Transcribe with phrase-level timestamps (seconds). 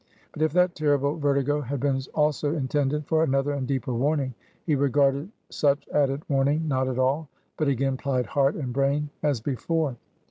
[0.31, 4.33] But if that terrible vertigo had been also intended for another and deeper warning,
[4.65, 9.41] he regarded such added warning not at all; but again plied heart and brain as
[9.41, 9.97] before.